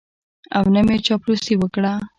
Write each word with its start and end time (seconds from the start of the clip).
او 0.57 0.63
نه 0.73 0.81
مې 0.87 0.97
چاپلوسي 1.05 1.53
وکړه. 1.57 1.93